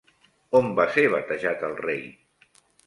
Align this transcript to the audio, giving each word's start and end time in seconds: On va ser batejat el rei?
On 0.59 0.71
va 0.79 0.87
ser 0.95 1.05
batejat 1.17 1.69
el 1.71 1.81
rei? 1.87 2.05